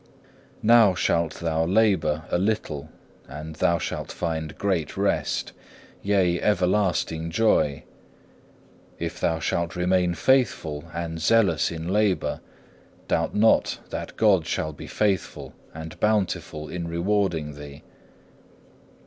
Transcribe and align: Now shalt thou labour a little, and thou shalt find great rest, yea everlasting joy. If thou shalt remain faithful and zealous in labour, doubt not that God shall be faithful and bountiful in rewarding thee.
Now 0.63 0.95
shalt 0.95 1.35
thou 1.41 1.63
labour 1.63 2.23
a 2.31 2.39
little, 2.39 2.89
and 3.27 3.53
thou 3.57 3.77
shalt 3.77 4.11
find 4.11 4.57
great 4.57 4.97
rest, 4.97 5.51
yea 6.01 6.41
everlasting 6.41 7.29
joy. 7.29 7.83
If 8.97 9.19
thou 9.19 9.37
shalt 9.37 9.75
remain 9.75 10.15
faithful 10.15 10.85
and 10.91 11.21
zealous 11.21 11.69
in 11.71 11.87
labour, 11.87 12.41
doubt 13.07 13.35
not 13.35 13.77
that 13.91 14.17
God 14.17 14.47
shall 14.47 14.73
be 14.73 14.87
faithful 14.87 15.53
and 15.71 15.99
bountiful 15.99 16.67
in 16.67 16.87
rewarding 16.87 17.53
thee. 17.53 17.83